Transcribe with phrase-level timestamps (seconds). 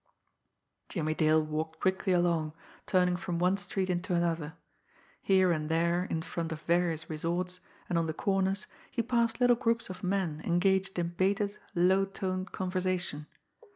[0.89, 2.53] Jimmie Dale walked quickly along,
[2.87, 4.55] turning from one street into another.
[5.21, 9.55] Here and there, in front of various resorts, and on the corners, he passed little
[9.55, 13.27] groups of men engaged in bated, low toned conversation.